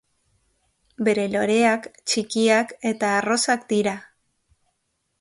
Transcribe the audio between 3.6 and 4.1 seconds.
dira.